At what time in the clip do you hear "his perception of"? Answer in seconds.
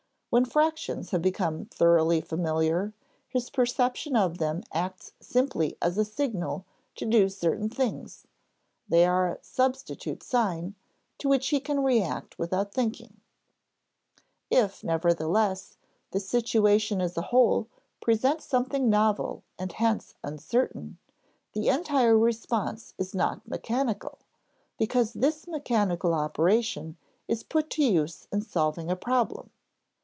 3.27-4.37